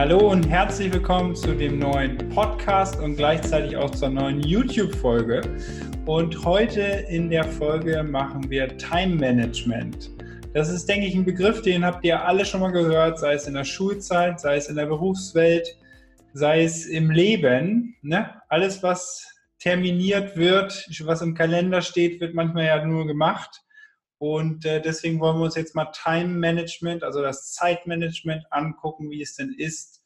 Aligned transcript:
Hallo 0.00 0.30
und 0.30 0.48
herzlich 0.48 0.90
willkommen 0.94 1.36
zu 1.36 1.54
dem 1.54 1.78
neuen 1.78 2.16
Podcast 2.30 2.98
und 2.98 3.16
gleichzeitig 3.16 3.76
auch 3.76 3.90
zur 3.90 4.08
neuen 4.08 4.40
YouTube-Folge. 4.40 5.42
Und 6.06 6.42
heute 6.42 6.80
in 7.10 7.28
der 7.28 7.44
Folge 7.44 8.02
machen 8.02 8.48
wir 8.48 8.78
Time 8.78 9.16
Management. 9.16 10.10
Das 10.54 10.70
ist, 10.70 10.88
denke 10.88 11.06
ich, 11.06 11.14
ein 11.14 11.26
Begriff, 11.26 11.60
den 11.60 11.84
habt 11.84 12.02
ihr 12.02 12.24
alle 12.24 12.46
schon 12.46 12.62
mal 12.62 12.72
gehört, 12.72 13.18
sei 13.18 13.34
es 13.34 13.46
in 13.46 13.52
der 13.52 13.64
Schulzeit, 13.64 14.40
sei 14.40 14.56
es 14.56 14.68
in 14.68 14.76
der 14.76 14.86
Berufswelt, 14.86 15.68
sei 16.32 16.64
es 16.64 16.86
im 16.86 17.10
Leben. 17.10 17.94
Ne? 18.00 18.30
Alles, 18.48 18.82
was 18.82 19.22
terminiert 19.58 20.34
wird, 20.34 20.88
was 21.04 21.20
im 21.20 21.34
Kalender 21.34 21.82
steht, 21.82 22.22
wird 22.22 22.32
manchmal 22.32 22.64
ja 22.64 22.82
nur 22.86 23.06
gemacht. 23.06 23.60
Und 24.20 24.66
äh, 24.66 24.82
deswegen 24.82 25.18
wollen 25.18 25.38
wir 25.38 25.44
uns 25.44 25.54
jetzt 25.54 25.74
mal 25.74 25.86
Time 25.92 26.28
Management, 26.28 27.02
also 27.02 27.22
das 27.22 27.54
Zeitmanagement 27.54 28.44
angucken, 28.50 29.08
wie 29.10 29.22
es 29.22 29.34
denn 29.34 29.54
ist, 29.56 30.02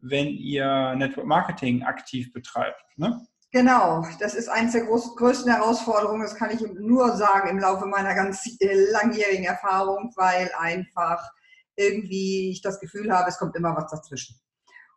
wenn 0.00 0.26
ihr 0.26 0.94
Network 0.96 1.26
Marketing 1.26 1.82
aktiv 1.82 2.30
betreibt. 2.34 2.84
Ne? 2.96 3.26
Genau, 3.52 4.06
das 4.20 4.34
ist 4.34 4.50
eines 4.50 4.72
der 4.72 4.84
groß, 4.84 5.16
größten 5.16 5.50
Herausforderungen, 5.50 6.20
das 6.20 6.34
kann 6.34 6.50
ich 6.50 6.60
nur 6.60 7.16
sagen 7.16 7.48
im 7.48 7.58
Laufe 7.58 7.86
meiner 7.86 8.14
ganz 8.14 8.44
äh, 8.60 8.90
langjährigen 8.90 9.46
Erfahrung, 9.46 10.12
weil 10.14 10.50
einfach 10.58 11.26
irgendwie 11.74 12.50
ich 12.50 12.60
das 12.60 12.80
Gefühl 12.80 13.10
habe, 13.10 13.30
es 13.30 13.38
kommt 13.38 13.56
immer 13.56 13.74
was 13.74 13.90
dazwischen. 13.90 14.38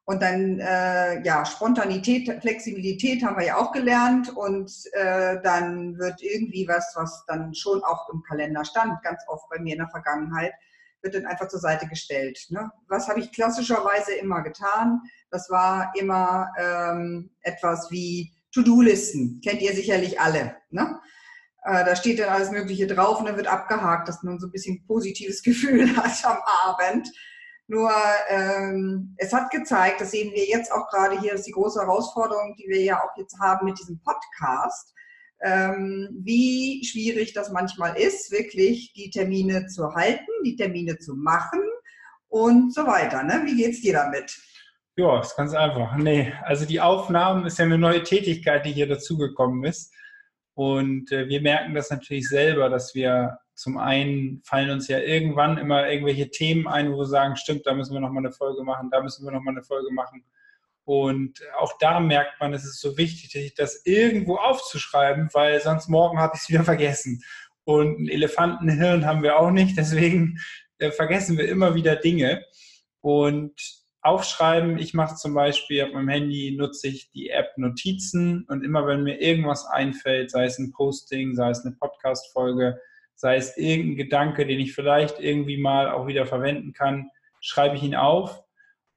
Und 0.10 0.22
dann, 0.22 0.58
äh, 0.62 1.22
ja, 1.24 1.44
Spontanität, 1.46 2.30
Flexibilität 2.40 3.22
haben 3.26 3.36
wir 3.38 3.46
ja 3.46 3.58
auch 3.58 3.74
gelernt. 3.74 4.30
Und 4.30 4.72
äh, 4.94 5.36
dann 5.44 5.98
wird 5.98 6.22
irgendwie 6.22 6.66
was, 6.66 6.94
was 6.96 7.26
dann 7.28 7.54
schon 7.54 7.84
auch 7.84 8.08
im 8.14 8.24
Kalender 8.24 8.64
stand, 8.64 9.04
ganz 9.04 9.22
oft 9.28 9.50
bei 9.50 9.60
mir 9.60 9.74
in 9.74 9.80
der 9.80 9.90
Vergangenheit, 9.90 10.54
wird 11.02 11.16
dann 11.16 11.26
einfach 11.26 11.50
zur 11.50 11.60
Seite 11.60 11.88
gestellt. 11.88 12.40
Ne? 12.52 12.72
Was 12.88 13.10
habe 13.10 13.20
ich 13.20 13.34
klassischerweise 13.34 14.14
immer 14.14 14.44
getan? 14.44 15.02
Das 15.30 15.50
war 15.50 15.92
immer 16.00 16.54
ähm, 16.58 17.30
etwas 17.42 17.92
wie 17.92 18.32
To-Do-Listen. 18.54 19.42
Kennt 19.44 19.62
ihr 19.62 19.74
sicherlich 19.74 20.22
alle. 20.22 20.56
Ne? 20.70 21.02
Äh, 21.64 21.84
da 21.84 21.98
steht 21.98 22.20
dann 22.20 22.30
alles 22.30 22.50
Mögliche 22.50 22.88
drauf 22.88 23.20
und 23.20 23.26
dann 23.26 23.36
wird 23.36 23.48
abgehakt, 23.48 24.08
dass 24.08 24.24
man 24.24 24.40
so 24.40 24.48
ein 24.48 24.52
bisschen 24.52 24.86
positives 24.88 25.44
Gefühl 25.44 25.98
hat 25.98 26.24
am 26.24 26.38
Abend. 26.64 27.12
Nur 27.68 27.92
ähm, 28.30 29.14
es 29.18 29.34
hat 29.34 29.52
gezeigt, 29.52 30.00
das 30.00 30.12
sehen 30.12 30.32
wir 30.34 30.46
jetzt 30.46 30.72
auch 30.72 30.88
gerade 30.90 31.20
hier, 31.20 31.32
das 31.32 31.42
ist 31.42 31.48
die 31.48 31.52
große 31.52 31.82
Herausforderung, 31.82 32.56
die 32.58 32.68
wir 32.70 32.82
ja 32.82 32.98
auch 32.98 33.18
jetzt 33.18 33.38
haben 33.40 33.66
mit 33.66 33.78
diesem 33.78 34.00
Podcast, 34.00 34.94
ähm, 35.44 36.10
wie 36.24 36.84
schwierig 36.86 37.34
das 37.34 37.52
manchmal 37.52 37.98
ist, 37.98 38.32
wirklich 38.32 38.94
die 38.94 39.10
Termine 39.10 39.68
zu 39.68 39.94
halten, 39.94 40.32
die 40.46 40.56
Termine 40.56 40.98
zu 40.98 41.16
machen 41.16 41.62
und 42.30 42.74
so 42.74 42.88
weiter. 42.88 43.24
Ne? 43.24 43.42
Wie 43.46 43.56
geht's 43.56 43.82
dir 43.82 43.94
damit? 43.94 44.38
Ja, 44.96 45.20
ist 45.20 45.36
ganz 45.36 45.54
einfach. 45.54 45.96
Nee, 45.98 46.34
also 46.44 46.66
die 46.66 46.82
Aufnahmen 46.82 47.46
ist 47.46 47.60
ja 47.60 47.66
eine 47.66 47.78
neue 47.78 48.02
Tätigkeit, 48.02 48.66
die 48.66 48.72
hier 48.72 48.88
dazugekommen 48.88 49.64
ist. 49.64 49.94
Und 50.56 51.12
äh, 51.12 51.28
wir 51.28 51.42
merken 51.42 51.76
das 51.76 51.92
natürlich 51.92 52.28
selber, 52.30 52.70
dass 52.70 52.96
wir 52.96 53.38
zum 53.58 53.80
einen 53.80 54.42
fallen 54.44 54.70
uns 54.70 54.88
ja 54.88 55.00
irgendwann 55.00 55.58
immer 55.58 55.90
irgendwelche 55.90 56.30
Themen 56.30 56.68
ein, 56.68 56.92
wo 56.92 57.00
wir 57.00 57.06
sagen, 57.06 57.36
stimmt, 57.36 57.66
da 57.66 57.74
müssen 57.74 57.94
wir 57.94 58.00
nochmal 58.00 58.24
eine 58.24 58.32
Folge 58.32 58.64
machen, 58.64 58.92
da 58.92 59.02
müssen 59.02 59.26
wir 59.26 59.32
nochmal 59.32 59.56
eine 59.56 59.64
Folge 59.64 59.92
machen. 59.92 60.24
Und 60.86 61.42
auch 61.58 61.74
da 61.80 62.00
merkt 62.00 62.40
man, 62.40 62.54
es 62.54 62.64
ist 62.64 62.80
so 62.80 62.98
wichtig, 62.98 63.56
das 63.56 63.82
irgendwo 63.84 64.36
aufzuschreiben, 64.36 65.30
weil 65.34 65.60
sonst 65.60 65.90
morgen 65.90 66.20
habe 66.20 66.34
ich 66.36 66.44
es 66.44 66.50
wieder 66.50 66.64
vergessen. 66.64 67.24
Und 67.64 68.00
ein 68.00 68.08
Elefantenhirn 68.08 69.06
haben 69.06 69.24
wir 69.24 69.40
auch 69.40 69.50
nicht, 69.50 69.76
deswegen 69.78 70.40
äh, 70.78 70.92
vergessen 70.92 71.38
wir 71.38 71.50
immer 71.50 71.74
wieder 71.74 71.96
Dinge. 71.96 72.46
Und 73.02 73.60
aufschreiben, 74.02 74.78
ich 74.78 74.94
mache 74.94 75.16
zum 75.16 75.34
Beispiel 75.34 75.84
auf 75.84 75.94
meinem 75.94 76.10
Handy, 76.10 76.56
nutze 76.56 76.90
ich 76.90 77.10
die 77.10 77.32
App 77.32 77.58
Notizen 77.58 78.46
und 78.48 78.64
immer 78.64 78.86
wenn 78.86 79.02
mir 79.02 79.20
irgendwas 79.20 79.66
einfällt, 79.66 80.30
sei 80.30 80.46
es 80.46 80.60
ein 80.60 80.72
Posting, 80.72 81.36
sei 81.36 81.50
es 81.50 81.66
eine 81.66 81.76
Podcast-Folge, 81.76 82.80
sei 83.18 83.36
es 83.36 83.58
irgendein 83.58 83.98
Gedanke, 83.98 84.46
den 84.46 84.60
ich 84.60 84.74
vielleicht 84.74 85.20
irgendwie 85.20 85.58
mal 85.58 85.90
auch 85.90 86.08
wieder 86.08 86.26
verwenden 86.26 86.72
kann, 86.72 87.10
schreibe 87.42 87.76
ich 87.76 87.84
ihn 87.84 87.96
auf 87.96 88.44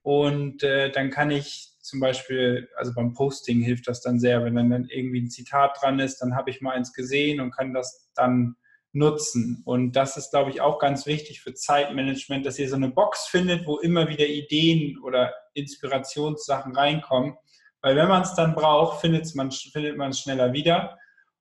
und 0.03 0.63
äh, 0.63 0.91
dann 0.91 1.11
kann 1.11 1.31
ich 1.31 1.71
zum 1.81 2.01
Beispiel, 2.01 2.69
also 2.77 2.93
beim 2.95 3.15
Posting 3.15 3.61
hilft 3.61 3.89
das 3.89 4.03
dann 4.03 4.21
sehr, 4.21 4.45
wenn 4.45 4.55
dann, 4.55 4.87
irgendwie 4.89 5.23
ein 5.23 5.31
Zitat 5.31 5.79
dran 5.81 5.99
ist, 5.99 6.19
dann 6.19 6.37
habe 6.37 6.51
ich 6.51 6.61
mal 6.61 6.75
eins 6.75 6.93
gesehen 6.93 7.41
und 7.41 7.51
kann 7.51 7.75
das 7.75 8.11
dann 8.15 8.57
nutzen. 8.93 9.63
Und 9.65 9.93
das 9.93 10.17
ist, 10.17 10.31
glaube 10.31 10.51
ich, 10.51 10.61
auch 10.61 10.79
ganz 10.79 11.07
wichtig 11.07 11.41
für 11.41 11.55
Zeitmanagement, 11.55 12.45
dass 12.45 12.59
ihr 12.59 12.69
so 12.69 12.77
eine 12.77 12.91
Box 12.91 13.27
findet, 13.27 13.67
wo 13.67 13.79
immer 13.79 14.09
wieder 14.09 14.27
Ideen 14.27 14.99
oder 15.01 15.33
Inspirationssachen 15.55 16.77
reinkommen. 16.77 17.37
Weil 17.83 17.97
wenn 17.97 18.09
man 18.09 18.23
es 18.23 18.35
dann 18.35 18.55
braucht, 18.55 19.01
findet 19.01 19.35
man 19.35 19.49
es 19.49 20.21
schneller 20.21 20.53
wieder. 20.53 20.99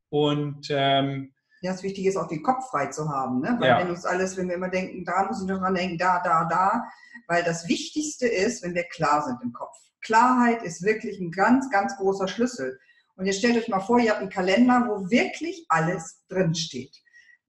Und 0.10 0.68
ähm, 0.70 1.34
das 1.62 1.84
Wichtige 1.84 2.10
ist 2.10 2.16
auch 2.16 2.28
den 2.28 2.44
Kopf 2.44 2.70
frei 2.70 2.88
zu 2.88 3.10
haben, 3.10 3.42
ne? 3.42 3.58
Weil 3.60 3.70
ja. 3.70 3.80
wenn 3.80 3.90
uns 3.90 4.06
alles, 4.06 4.38
wenn 4.38 4.48
wir 4.48 4.56
immer 4.56 4.70
denken, 4.70 5.04
da 5.04 5.26
muss 5.26 5.42
ich 5.42 5.48
noch 5.48 5.60
dran 5.60 5.76
denken, 5.76 5.98
da, 5.98 6.22
da, 6.24 6.46
da, 6.46 6.84
weil 7.28 7.44
das 7.44 7.68
Wichtigste 7.68 8.28
ist, 8.28 8.64
wenn 8.64 8.76
wir 8.76 8.84
klar 8.84 9.24
sind 9.24 9.40
im 9.44 9.52
Kopf. 9.52 9.76
Klarheit 10.02 10.64
ist 10.64 10.84
wirklich 10.84 11.20
ein 11.20 11.32
ganz, 11.32 11.70
ganz 11.70 11.98
großer 11.98 12.28
Schlüssel. 12.28 12.80
Und 13.16 13.26
jetzt 13.26 13.40
stellt 13.40 13.58
euch 13.58 13.68
mal 13.68 13.82
vor, 13.82 14.00
ihr 14.00 14.12
habt 14.12 14.22
einen 14.22 14.30
Kalender, 14.30 14.86
wo 14.88 15.10
wirklich 15.10 15.66
alles 15.68 16.24
drinsteht. 16.30 16.96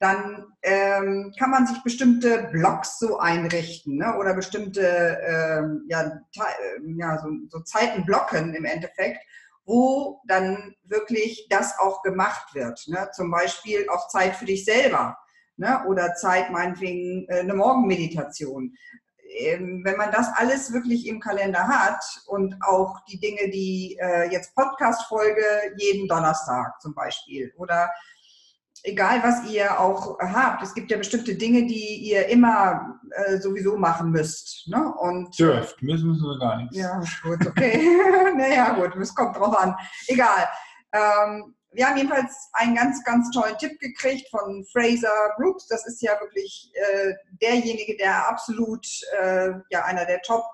Dann 0.00 0.46
ähm, 0.62 1.32
kann 1.38 1.50
man 1.50 1.66
sich 1.66 1.80
bestimmte 1.84 2.48
Blocks 2.50 2.98
so 2.98 3.18
einrichten 3.18 3.98
ne? 3.98 4.16
oder 4.18 4.34
bestimmte 4.34 5.18
ähm, 5.24 5.84
ja, 5.88 6.20
ja, 6.96 7.18
so, 7.18 7.28
so 7.48 7.60
Zeiten 7.60 8.04
blocken 8.04 8.54
im 8.54 8.64
Endeffekt 8.64 9.20
wo 9.70 10.20
dann 10.26 10.74
wirklich 10.82 11.46
das 11.48 11.78
auch 11.78 12.02
gemacht 12.02 12.54
wird. 12.54 12.82
Ne? 12.88 13.08
Zum 13.14 13.30
Beispiel 13.30 13.88
auch 13.88 14.08
Zeit 14.08 14.34
für 14.34 14.46
dich 14.46 14.64
selber 14.64 15.16
ne? 15.56 15.84
oder 15.86 16.14
Zeit 16.14 16.50
meinetwegen 16.50 17.26
äh, 17.28 17.40
eine 17.40 17.54
Morgenmeditation. 17.54 18.74
Ähm, 19.38 19.82
wenn 19.84 19.96
man 19.96 20.10
das 20.10 20.28
alles 20.34 20.72
wirklich 20.72 21.06
im 21.06 21.20
Kalender 21.20 21.68
hat 21.68 22.02
und 22.26 22.56
auch 22.66 22.96
die 23.08 23.20
Dinge, 23.20 23.48
die 23.50 23.96
äh, 24.00 24.28
jetzt 24.32 24.56
Podcast-Folge 24.56 25.44
jeden 25.76 26.08
Donnerstag 26.08 26.80
zum 26.80 26.92
Beispiel 26.92 27.52
oder 27.56 27.90
egal 28.84 29.22
was 29.22 29.50
ihr 29.50 29.78
auch 29.78 30.18
habt, 30.18 30.62
es 30.62 30.74
gibt 30.74 30.90
ja 30.90 30.96
bestimmte 30.96 31.34
Dinge, 31.34 31.66
die 31.66 31.96
ihr 31.96 32.26
immer 32.28 33.00
äh, 33.10 33.38
sowieso 33.38 33.76
machen 33.76 34.10
müsst. 34.10 34.68
Ne? 34.68 34.92
Und, 34.98 35.38
Dürft, 35.38 35.82
müssen 35.82 36.14
wir 36.16 36.38
gar 36.38 36.56
nicht. 36.56 36.74
Ja, 36.74 37.00
gut, 37.22 37.46
okay. 37.46 37.80
naja, 38.36 38.72
gut, 38.74 38.96
es 38.96 39.14
kommt 39.14 39.36
drauf 39.36 39.56
an. 39.58 39.74
Egal. 40.06 40.48
Ähm, 40.92 41.54
wir 41.72 41.86
haben 41.86 41.96
jedenfalls 41.96 42.48
einen 42.54 42.74
ganz, 42.74 43.02
ganz 43.04 43.30
tollen 43.30 43.56
Tipp 43.58 43.78
gekriegt 43.78 44.28
von 44.30 44.64
Fraser 44.72 45.34
Brooks. 45.36 45.68
Das 45.68 45.86
ist 45.86 46.02
ja 46.02 46.18
wirklich 46.20 46.72
äh, 46.74 47.12
derjenige, 47.40 47.96
der 47.96 48.28
absolut 48.28 48.84
äh, 49.20 49.50
ja, 49.70 49.84
einer 49.84 50.04
der 50.04 50.20
Top- 50.22 50.50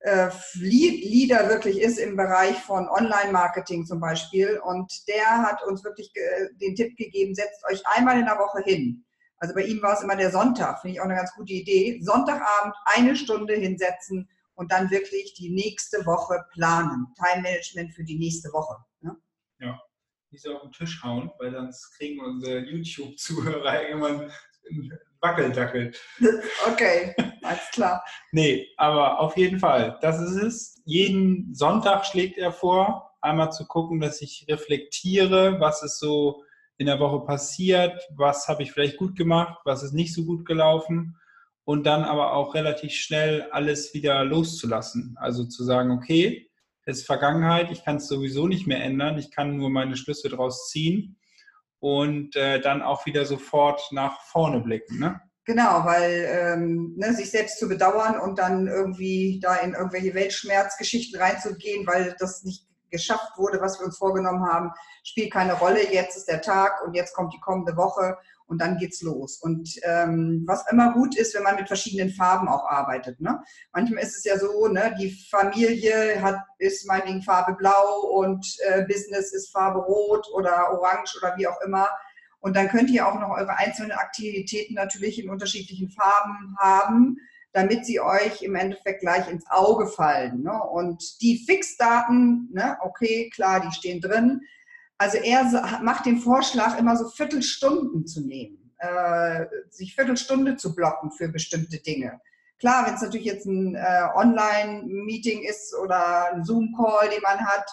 äh, 0.00 0.30
Leader 0.54 1.48
wirklich 1.48 1.80
ist 1.80 1.98
im 1.98 2.16
Bereich 2.16 2.58
von 2.58 2.88
Online-Marketing 2.88 3.86
zum 3.86 4.00
Beispiel. 4.00 4.60
Und 4.64 4.92
der 5.08 5.42
hat 5.42 5.62
uns 5.64 5.84
wirklich 5.84 6.12
den 6.60 6.74
Tipp 6.74 6.96
gegeben, 6.96 7.34
setzt 7.34 7.64
euch 7.70 7.82
einmal 7.86 8.18
in 8.18 8.26
der 8.26 8.38
Woche 8.38 8.62
hin. 8.64 9.04
Also 9.36 9.54
bei 9.54 9.62
ihm 9.62 9.80
war 9.82 9.94
es 9.94 10.02
immer 10.02 10.16
der 10.16 10.30
Sonntag, 10.30 10.80
finde 10.80 10.94
ich 10.94 11.00
auch 11.00 11.06
eine 11.06 11.14
ganz 11.14 11.32
gute 11.34 11.54
Idee. 11.54 11.98
Sonntagabend 12.02 12.74
eine 12.84 13.16
Stunde 13.16 13.54
hinsetzen 13.54 14.28
und 14.54 14.70
dann 14.70 14.90
wirklich 14.90 15.32
die 15.34 15.50
nächste 15.50 16.04
Woche 16.04 16.44
planen. 16.52 17.06
Time-Management 17.16 17.94
für 17.94 18.04
die 18.04 18.18
nächste 18.18 18.52
Woche. 18.52 18.76
Ne? 19.00 19.16
Ja, 19.58 19.80
nicht 20.30 20.42
so 20.42 20.54
auf 20.54 20.62
den 20.62 20.72
Tisch 20.72 21.02
hauen, 21.02 21.30
weil 21.38 21.52
sonst 21.52 21.90
kriegen 21.96 22.20
unsere 22.20 22.58
YouTube-Zuhörer 22.58 23.88
irgendwann 23.88 24.30
Wackeldackel. 25.20 25.92
Okay, 26.70 27.14
alles 27.42 27.70
klar. 27.72 28.02
nee, 28.32 28.68
aber 28.76 29.20
auf 29.20 29.36
jeden 29.36 29.58
Fall, 29.58 29.98
das 30.00 30.20
ist 30.20 30.36
es. 30.36 30.82
Jeden 30.84 31.54
Sonntag 31.54 32.06
schlägt 32.06 32.38
er 32.38 32.52
vor, 32.52 33.10
einmal 33.20 33.52
zu 33.52 33.66
gucken, 33.66 34.00
dass 34.00 34.20
ich 34.22 34.46
reflektiere, 34.48 35.60
was 35.60 35.82
ist 35.82 35.98
so 35.98 36.42
in 36.78 36.86
der 36.86 37.00
Woche 37.00 37.24
passiert, 37.26 38.00
was 38.16 38.48
habe 38.48 38.62
ich 38.62 38.72
vielleicht 38.72 38.96
gut 38.96 39.16
gemacht, 39.16 39.58
was 39.64 39.82
ist 39.82 39.92
nicht 39.92 40.14
so 40.14 40.24
gut 40.24 40.46
gelaufen 40.46 41.16
und 41.64 41.84
dann 41.84 42.04
aber 42.04 42.32
auch 42.32 42.54
relativ 42.54 42.92
schnell 42.92 43.42
alles 43.50 43.92
wieder 43.92 44.24
loszulassen. 44.24 45.16
Also 45.20 45.44
zu 45.44 45.62
sagen, 45.62 45.90
okay, 45.90 46.50
es 46.86 46.98
ist 46.98 47.06
Vergangenheit, 47.06 47.70
ich 47.70 47.84
kann 47.84 47.96
es 47.96 48.08
sowieso 48.08 48.48
nicht 48.48 48.66
mehr 48.66 48.82
ändern, 48.82 49.18
ich 49.18 49.30
kann 49.30 49.58
nur 49.58 49.68
meine 49.68 49.96
Schlüsse 49.96 50.30
daraus 50.30 50.68
ziehen 50.70 51.19
und 51.80 52.36
äh, 52.36 52.60
dann 52.60 52.82
auch 52.82 53.06
wieder 53.06 53.24
sofort 53.24 53.82
nach 53.90 54.20
vorne 54.22 54.60
blicken. 54.60 54.98
Ne? 54.98 55.20
Genau, 55.44 55.84
weil 55.84 56.28
ähm, 56.30 56.94
ne, 56.96 57.12
sich 57.14 57.30
selbst 57.30 57.58
zu 57.58 57.68
bedauern 57.68 58.20
und 58.20 58.38
dann 58.38 58.68
irgendwie 58.68 59.40
da 59.42 59.56
in 59.56 59.72
irgendwelche 59.72 60.14
Weltschmerzgeschichten 60.14 61.20
reinzugehen, 61.20 61.86
weil 61.86 62.14
das 62.18 62.44
nicht 62.44 62.66
geschafft 62.90 63.32
wurde, 63.36 63.60
was 63.60 63.78
wir 63.78 63.86
uns 63.86 63.96
vorgenommen 63.96 64.44
haben, 64.46 64.70
spielt 65.02 65.32
keine 65.32 65.54
Rolle. 65.54 65.92
Jetzt 65.92 66.16
ist 66.16 66.28
der 66.28 66.42
Tag 66.42 66.84
und 66.84 66.94
jetzt 66.94 67.14
kommt 67.14 67.32
die 67.32 67.40
kommende 67.40 67.76
Woche 67.76 68.16
und 68.50 68.60
dann 68.60 68.78
geht's 68.78 69.00
los. 69.00 69.38
Und 69.40 69.78
ähm, 69.84 70.42
was 70.44 70.64
immer 70.72 70.92
gut 70.92 71.16
ist, 71.16 71.34
wenn 71.34 71.44
man 71.44 71.54
mit 71.54 71.68
verschiedenen 71.68 72.10
Farben 72.10 72.48
auch 72.48 72.68
arbeitet. 72.68 73.20
Ne? 73.20 73.40
Manchmal 73.72 74.02
ist 74.02 74.16
es 74.16 74.24
ja 74.24 74.36
so, 74.38 74.66
ne, 74.66 74.94
die 75.00 75.10
Familie 75.30 76.20
hat, 76.20 76.40
ist 76.58 76.84
meinetwegen 76.86 77.22
Farbe 77.22 77.54
blau 77.54 78.00
und 78.12 78.44
äh, 78.66 78.82
Business 78.86 79.32
ist 79.32 79.52
Farbe 79.52 79.78
rot 79.78 80.26
oder 80.34 80.72
orange 80.72 81.16
oder 81.22 81.36
wie 81.36 81.46
auch 81.46 81.60
immer. 81.64 81.88
Und 82.40 82.56
dann 82.56 82.68
könnt 82.68 82.90
ihr 82.90 83.06
auch 83.06 83.20
noch 83.20 83.30
eure 83.30 83.56
einzelnen 83.56 83.92
Aktivitäten 83.92 84.74
natürlich 84.74 85.22
in 85.22 85.30
unterschiedlichen 85.30 85.90
Farben 85.90 86.56
haben, 86.58 87.18
damit 87.52 87.86
sie 87.86 88.00
euch 88.00 88.42
im 88.42 88.56
Endeffekt 88.56 89.00
gleich 89.00 89.30
ins 89.30 89.44
Auge 89.48 89.86
fallen. 89.86 90.42
Ne? 90.42 90.60
Und 90.60 91.22
die 91.22 91.44
Fixdaten, 91.46 92.48
ne, 92.52 92.78
okay, 92.82 93.30
klar, 93.32 93.60
die 93.60 93.72
stehen 93.72 94.00
drin 94.00 94.40
also 95.00 95.16
er 95.16 95.80
macht 95.82 96.04
den 96.04 96.18
Vorschlag, 96.18 96.78
immer 96.78 96.94
so 96.94 97.08
Viertelstunden 97.08 98.06
zu 98.06 98.20
nehmen, 98.20 98.70
äh, 98.76 99.46
sich 99.70 99.94
Viertelstunde 99.94 100.56
zu 100.56 100.74
blocken 100.74 101.10
für 101.10 101.28
bestimmte 101.28 101.80
Dinge. 101.80 102.20
Klar, 102.58 102.86
wenn 102.86 102.96
es 102.96 103.00
natürlich 103.00 103.24
jetzt 103.24 103.46
ein 103.46 103.76
äh, 103.76 104.08
Online-Meeting 104.14 105.42
ist 105.42 105.74
oder 105.74 106.34
ein 106.34 106.44
Zoom-Call, 106.44 107.08
den 107.08 107.22
man 107.22 107.46
hat, 107.46 107.64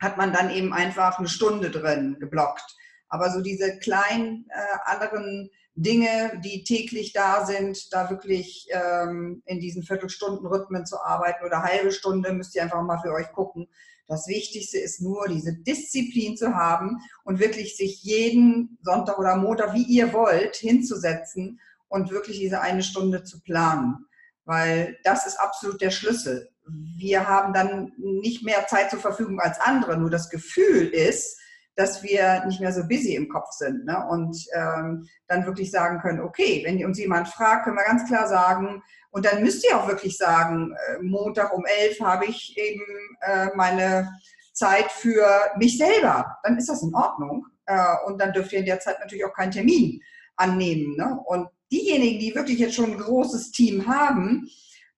hat 0.00 0.16
man 0.16 0.32
dann 0.32 0.50
eben 0.50 0.72
einfach 0.72 1.20
eine 1.20 1.28
Stunde 1.28 1.70
drin 1.70 2.16
geblockt. 2.18 2.74
Aber 3.08 3.30
so 3.30 3.40
diese 3.40 3.78
kleinen 3.78 4.48
äh, 4.48 4.90
anderen 4.90 5.48
Dinge, 5.74 6.40
die 6.44 6.64
täglich 6.64 7.12
da 7.12 7.46
sind, 7.46 7.92
da 7.92 8.10
wirklich 8.10 8.66
ähm, 8.72 9.44
in 9.46 9.60
diesen 9.60 9.84
Viertelstunden-Rhythmen 9.84 10.86
zu 10.86 11.00
arbeiten 11.00 11.44
oder 11.44 11.62
halbe 11.62 11.92
Stunde, 11.92 12.32
müsst 12.32 12.56
ihr 12.56 12.64
einfach 12.64 12.82
mal 12.82 12.98
für 12.98 13.12
euch 13.12 13.30
gucken, 13.30 13.68
das 14.08 14.26
Wichtigste 14.26 14.78
ist 14.78 15.00
nur, 15.00 15.28
diese 15.28 15.54
Disziplin 15.54 16.36
zu 16.36 16.54
haben 16.54 16.98
und 17.24 17.40
wirklich 17.40 17.76
sich 17.76 18.02
jeden 18.02 18.78
Sonntag 18.82 19.18
oder 19.18 19.36
Montag, 19.36 19.74
wie 19.74 19.84
ihr 19.84 20.12
wollt, 20.12 20.56
hinzusetzen 20.56 21.60
und 21.88 22.10
wirklich 22.10 22.38
diese 22.38 22.60
eine 22.60 22.82
Stunde 22.82 23.24
zu 23.24 23.40
planen. 23.40 24.06
Weil 24.44 24.98
das 25.04 25.26
ist 25.26 25.38
absolut 25.38 25.80
der 25.80 25.90
Schlüssel. 25.90 26.50
Wir 26.66 27.28
haben 27.28 27.52
dann 27.52 27.92
nicht 27.96 28.44
mehr 28.44 28.66
Zeit 28.66 28.90
zur 28.90 29.00
Verfügung 29.00 29.40
als 29.40 29.60
andere, 29.60 29.96
nur 29.96 30.10
das 30.10 30.30
Gefühl 30.30 30.88
ist, 30.88 31.38
dass 31.74 32.02
wir 32.02 32.44
nicht 32.46 32.60
mehr 32.60 32.72
so 32.72 32.86
busy 32.86 33.14
im 33.14 33.28
Kopf 33.28 33.52
sind 33.52 33.84
ne? 33.84 34.06
und 34.10 34.36
ähm, 34.54 35.08
dann 35.26 35.46
wirklich 35.46 35.70
sagen 35.70 36.00
können, 36.00 36.20
okay, 36.20 36.62
wenn 36.64 36.84
uns 36.84 36.98
jemand 36.98 37.28
fragt, 37.28 37.64
können 37.64 37.76
wir 37.76 37.84
ganz 37.84 38.06
klar 38.06 38.28
sagen, 38.28 38.82
und 39.10 39.26
dann 39.26 39.42
müsst 39.42 39.64
ihr 39.64 39.76
auch 39.76 39.88
wirklich 39.88 40.16
sagen, 40.16 40.72
äh, 40.72 41.02
Montag 41.02 41.52
um 41.54 41.64
elf 41.66 42.00
habe 42.00 42.26
ich 42.26 42.56
eben 42.56 42.82
äh, 43.20 43.48
meine 43.54 44.10
Zeit 44.52 44.90
für 44.90 45.26
mich 45.58 45.76
selber. 45.76 46.38
Dann 46.42 46.56
ist 46.56 46.68
das 46.68 46.82
in 46.82 46.94
Ordnung. 46.94 47.46
Äh, 47.66 47.94
und 48.06 48.20
dann 48.20 48.32
dürft 48.32 48.52
ihr 48.52 48.60
in 48.60 48.66
der 48.66 48.80
Zeit 48.80 48.98
natürlich 49.00 49.24
auch 49.24 49.34
keinen 49.34 49.52
Termin 49.52 50.00
annehmen. 50.36 50.96
Ne? 50.96 51.18
Und 51.26 51.48
diejenigen, 51.70 52.18
die 52.20 52.34
wirklich 52.34 52.58
jetzt 52.58 52.74
schon 52.74 52.92
ein 52.92 52.98
großes 52.98 53.52
Team 53.52 53.86
haben, 53.86 54.48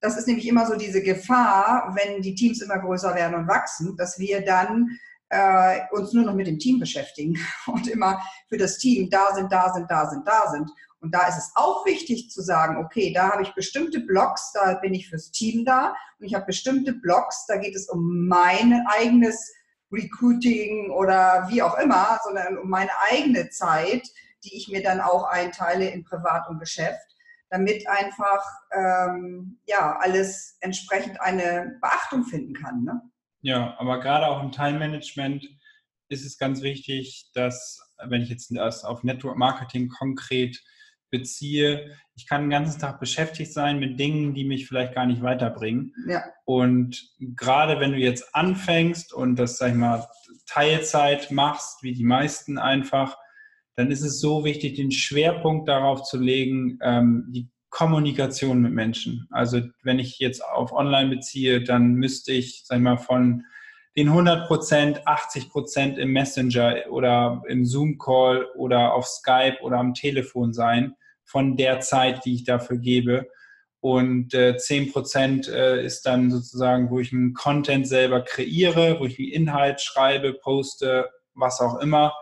das 0.01 0.17
ist 0.17 0.29
nämlich 0.29 0.47
immer 0.47 0.67
so 0.67 0.77
diese 0.77 1.03
Gefahr, 1.03 1.97
wenn 1.97 2.21
die 2.21 2.35
Teams 2.35 2.61
immer 2.61 2.79
größer 2.79 3.15
werden 3.15 3.35
und 3.35 3.49
wachsen, 3.49 3.97
dass 3.97 4.19
wir 4.19 4.45
dann 4.45 4.89
äh, 5.35 5.81
uns 5.91 6.13
nur 6.13 6.25
noch 6.25 6.35
mit 6.35 6.47
dem 6.47 6.59
Team 6.59 6.79
beschäftigen 6.79 7.37
und 7.67 7.89
immer 7.89 8.21
für 8.49 8.57
das 8.57 8.79
Team 8.79 9.11
da 9.11 9.35
sind, 9.35 9.51
da 9.51 9.73
sind, 9.75 9.91
da 9.91 10.09
sind, 10.09 10.27
da 10.27 10.51
sind. 10.51 10.71
Und 11.01 11.15
da 11.15 11.27
ist 11.27 11.37
es 11.37 11.53
auch 11.55 11.85
wichtig 11.85 12.31
zu 12.31 12.41
sagen, 12.41 12.83
okay, 12.83 13.13
da 13.13 13.33
habe 13.33 13.43
ich 13.43 13.55
bestimmte 13.55 14.01
Blogs, 14.01 14.53
da 14.53 14.75
bin 14.75 14.95
ich 14.95 15.09
fürs 15.09 15.31
Team 15.33 15.65
da 15.65 15.95
und 16.19 16.27
ich 16.27 16.35
habe 16.35 16.47
bestimmte 16.47 16.95
Blogs, 16.95 17.45
da 17.47 17.57
geht 17.57 17.75
es 17.75 17.89
um 17.91 18.27
mein 18.27 18.87
eigenes 18.87 19.53
Recruiting 19.93 20.91
oder 20.91 21.47
wie 21.51 21.63
auch 21.63 21.79
immer, 21.79 22.19
sondern 22.25 22.57
um 22.57 22.71
meine 22.71 22.91
eigene 23.11 23.51
Zeit, 23.51 24.09
die 24.45 24.57
ich 24.57 24.69
mir 24.69 24.83
dann 24.83 25.01
auch 25.01 25.25
einteile 25.25 25.91
in 25.91 26.05
Privat 26.05 26.49
und 26.49 26.59
Geschäft, 26.59 27.17
damit 27.51 27.87
einfach 27.87 28.43
ähm, 28.73 29.61
ja 29.67 29.99
alles 29.99 30.57
entsprechend 30.61 31.21
eine 31.21 31.77
Beachtung 31.83 32.25
finden 32.25 32.55
kann. 32.55 32.83
Ne? 32.83 33.03
Ja, 33.45 33.77
aber 33.79 34.01
gerade 34.01 34.27
auch 34.27 34.43
im 34.43 34.53
Time 34.53 34.79
Management 34.79 35.47
ist 36.09 36.25
es 36.25 36.39
ganz 36.39 36.63
wichtig, 36.63 37.27
dass 37.35 37.79
wenn 38.09 38.23
ich 38.23 38.31
jetzt 38.31 38.51
das 38.57 38.85
auf 38.85 39.05
Network 39.05 39.37
Marketing 39.37 39.91
konkret 39.91 40.59
beziehe. 41.11 41.95
Ich 42.17 42.27
kann 42.27 42.45
den 42.45 42.51
ganzen 42.51 42.81
Tag 42.81 43.01
beschäftigt 43.01 43.53
sein 43.53 43.79
mit 43.79 44.01
Dingen, 44.01 44.35
die 44.35 44.45
mich 44.45 44.67
vielleicht 44.67 44.95
gar 44.95 45.05
nicht 45.05 45.23
weiterbringen. 45.23 45.93
Ja. 46.09 46.25
Und 46.47 47.07
gerade 47.21 47.79
wenn 47.81 47.93
du 47.93 47.99
jetzt 47.99 48.35
anfängst 48.35 49.13
und 49.13 49.37
das, 49.37 49.59
sag 49.59 49.73
ich 49.73 49.77
mal, 49.77 50.09
Teilzeit 50.47 51.31
machst, 51.31 51.83
wie 51.83 51.93
die 51.93 52.05
meisten 52.05 52.57
einfach, 52.57 53.17
dann 53.77 53.91
ist 53.91 54.03
es 54.03 54.21
so 54.21 54.45
wichtig, 54.45 54.75
den 54.75 54.91
Schwerpunkt 54.91 55.69
darauf 55.69 56.03
zu 56.03 56.19
legen, 56.19 56.79
ähm, 56.83 57.27
die 57.29 57.51
Kommunikation 57.75 58.63
mit 58.63 58.73
Menschen. 58.73 59.27
Also 59.33 59.61
wenn 59.83 59.99
ich 59.99 60.21
jetzt 60.21 60.45
auf 60.45 60.73
Online 60.73 61.11
beziehe, 61.11 61.61
dann 61.61 61.95
müsste 61.95 62.33
ich, 62.33 62.63
sag 62.65 62.77
ich 62.77 62.83
mal, 62.83 62.99
von 62.99 63.45
den 63.97 64.09
100 64.09 64.47
Prozent, 64.47 65.07
80 65.09 65.51
Prozent 65.51 65.99
im 65.99 66.13
Messenger 66.13 66.85
oder 66.89 67.43
im 67.49 67.67
Zoom-Call 67.67 68.47
oder 68.55 68.95
auf 68.95 69.07
Skype 69.07 69.59
oder 69.61 69.79
am 69.79 69.93
Telefon 69.93 70.53
sein 70.53 70.95
von 71.25 71.57
der 71.57 71.81
Zeit, 71.81 72.25
die 72.25 72.37
ich 72.37 72.45
dafür 72.45 72.79
gebe. 72.79 73.27
Und 73.81 74.35
äh, 74.35 74.55
10% 74.57 75.51
äh, 75.51 75.85
ist 75.85 76.07
dann 76.07 76.31
sozusagen, 76.31 76.91
wo 76.91 77.01
ich 77.01 77.13
einen 77.13 77.35
Content 77.35 77.89
selber 77.89 78.23
kreiere, 78.23 79.01
wo 79.01 79.05
ich 79.05 79.19
einen 79.19 79.33
Inhalt 79.33 79.81
schreibe, 79.81 80.33
poste, 80.33 81.11
was 81.35 81.61
auch 81.61 81.81
immer. 81.81 82.15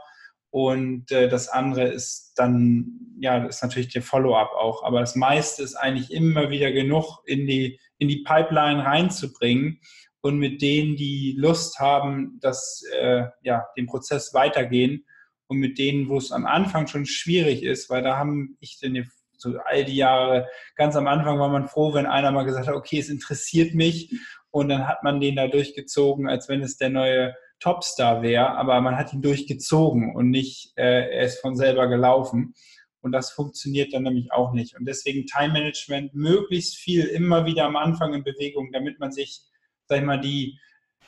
Und 0.52 1.10
äh, 1.10 1.28
das 1.28 1.48
andere 1.48 1.88
ist 1.88 2.34
dann, 2.36 3.16
ja, 3.18 3.44
ist 3.46 3.62
natürlich 3.62 3.92
der 3.92 4.02
Follow-up 4.02 4.52
auch. 4.52 4.84
Aber 4.84 5.00
das 5.00 5.16
meiste 5.16 5.64
ist 5.64 5.74
eigentlich 5.74 6.12
immer 6.12 6.50
wieder 6.50 6.70
genug 6.70 7.22
in 7.26 7.48
die, 7.48 7.80
in 7.98 8.06
die 8.06 8.22
Pipeline 8.22 8.84
reinzubringen 8.84 9.80
und 10.20 10.38
mit 10.38 10.62
denen, 10.62 10.94
die 10.94 11.34
Lust 11.36 11.80
haben, 11.80 12.38
dass 12.40 12.84
äh, 12.92 13.24
ja, 13.42 13.66
den 13.76 13.86
Prozess 13.86 14.34
weitergehen, 14.34 15.04
und 15.52 15.58
mit 15.58 15.78
denen, 15.78 16.08
wo 16.08 16.16
es 16.16 16.32
am 16.32 16.46
Anfang 16.46 16.86
schon 16.86 17.04
schwierig 17.04 17.62
ist, 17.62 17.90
weil 17.90 18.02
da 18.02 18.16
haben 18.16 18.56
ich 18.60 18.78
denn 18.80 19.06
so 19.36 19.58
all 19.66 19.84
die 19.84 19.96
Jahre, 19.96 20.48
ganz 20.76 20.96
am 20.96 21.06
Anfang 21.06 21.38
war 21.38 21.50
man 21.50 21.68
froh, 21.68 21.92
wenn 21.92 22.06
einer 22.06 22.30
mal 22.30 22.44
gesagt 22.44 22.68
hat, 22.68 22.74
okay, 22.74 22.98
es 22.98 23.10
interessiert 23.10 23.74
mich 23.74 24.18
und 24.50 24.70
dann 24.70 24.88
hat 24.88 25.02
man 25.02 25.20
den 25.20 25.36
da 25.36 25.48
durchgezogen, 25.48 26.26
als 26.26 26.48
wenn 26.48 26.62
es 26.62 26.78
der 26.78 26.88
neue 26.88 27.34
Topstar 27.62 28.22
wäre, 28.22 28.50
aber 28.56 28.80
man 28.80 28.96
hat 28.96 29.12
ihn 29.12 29.22
durchgezogen 29.22 30.14
und 30.16 30.30
nicht, 30.30 30.72
äh, 30.76 31.16
er 31.16 31.26
ist 31.26 31.40
von 31.40 31.56
selber 31.56 31.86
gelaufen. 31.86 32.54
Und 33.00 33.12
das 33.12 33.30
funktioniert 33.30 33.92
dann 33.92 34.02
nämlich 34.02 34.32
auch 34.32 34.52
nicht. 34.52 34.76
Und 34.76 34.86
deswegen 34.86 35.26
Time 35.26 35.52
Management 35.52 36.14
möglichst 36.14 36.76
viel 36.76 37.04
immer 37.04 37.46
wieder 37.46 37.64
am 37.64 37.76
Anfang 37.76 38.14
in 38.14 38.24
Bewegung, 38.24 38.70
damit 38.72 39.00
man 39.00 39.12
sich, 39.12 39.42
sag 39.86 39.98
ich 39.98 40.04
mal, 40.04 40.20
die, 40.20 40.58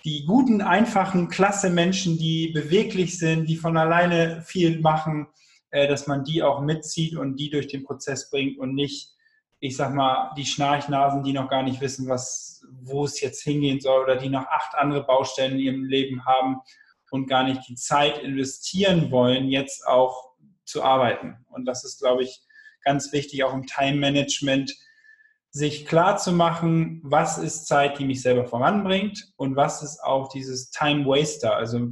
die 0.04 0.24
guten, 0.26 0.60
einfachen, 0.60 1.28
klasse 1.28 1.70
Menschen, 1.70 2.18
die 2.18 2.48
beweglich 2.48 3.18
sind, 3.18 3.48
die 3.48 3.56
von 3.56 3.76
alleine 3.76 4.42
viel 4.42 4.80
machen, 4.80 5.28
äh, 5.70 5.88
dass 5.88 6.06
man 6.06 6.24
die 6.24 6.42
auch 6.42 6.60
mitzieht 6.60 7.16
und 7.16 7.36
die 7.36 7.50
durch 7.50 7.68
den 7.68 7.84
Prozess 7.84 8.30
bringt 8.30 8.58
und 8.58 8.74
nicht, 8.74 9.13
ich 9.64 9.78
sag 9.78 9.94
mal, 9.94 10.30
die 10.36 10.44
Schnarchnasen, 10.44 11.22
die 11.22 11.32
noch 11.32 11.48
gar 11.48 11.62
nicht 11.62 11.80
wissen, 11.80 12.06
was, 12.06 12.62
wo 12.82 13.06
es 13.06 13.22
jetzt 13.22 13.42
hingehen 13.42 13.80
soll 13.80 14.02
oder 14.02 14.16
die 14.16 14.28
noch 14.28 14.46
acht 14.46 14.74
andere 14.74 15.04
Baustellen 15.04 15.52
in 15.52 15.58
ihrem 15.58 15.84
Leben 15.84 16.26
haben 16.26 16.60
und 17.10 17.28
gar 17.28 17.44
nicht 17.44 17.66
die 17.66 17.74
Zeit 17.74 18.18
investieren 18.18 19.10
wollen, 19.10 19.48
jetzt 19.48 19.86
auch 19.86 20.32
zu 20.66 20.82
arbeiten. 20.82 21.46
Und 21.48 21.64
das 21.64 21.82
ist, 21.82 21.98
glaube 21.98 22.24
ich, 22.24 22.42
ganz 22.82 23.10
wichtig, 23.14 23.42
auch 23.42 23.54
im 23.54 23.64
Time-Management, 23.64 24.74
sich 25.48 25.86
klar 25.86 26.18
zu 26.18 26.32
machen, 26.32 27.00
was 27.02 27.38
ist 27.38 27.66
Zeit, 27.66 27.98
die 27.98 28.04
mich 28.04 28.20
selber 28.20 28.44
voranbringt 28.44 29.32
und 29.36 29.56
was 29.56 29.82
ist 29.82 30.02
auch 30.02 30.28
dieses 30.28 30.72
Time 30.72 31.06
Waster. 31.06 31.56
Also 31.56 31.88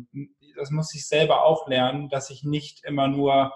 das 0.56 0.70
muss 0.70 0.94
ich 0.94 1.08
selber 1.08 1.44
auch 1.44 1.66
lernen, 1.68 2.10
dass 2.10 2.28
ich 2.28 2.44
nicht 2.44 2.84
immer 2.84 3.08
nur 3.08 3.50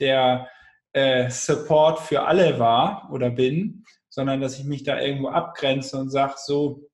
der 0.00 0.48
äh, 0.92 1.30
Support 1.30 2.00
für 2.00 2.22
alle 2.22 2.58
war 2.58 3.08
oder 3.12 3.30
bin, 3.30 3.84
sondern 4.08 4.40
dass 4.40 4.58
ich 4.58 4.64
mich 4.64 4.82
da 4.82 5.00
irgendwo 5.00 5.28
abgrenze 5.28 5.96
und 5.98 6.10
sage, 6.10 6.34
so, 6.36 6.88